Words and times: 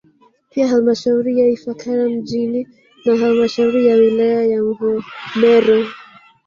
Pia 0.49 0.67
halmashauri 0.67 1.39
ya 1.39 1.47
Ifakara 1.47 2.09
mjini 2.09 2.67
na 3.05 3.17
halmashauri 3.17 3.87
ya 3.87 3.95
wilaya 3.95 4.43
ya 4.45 4.63
Mvomero 4.63 5.85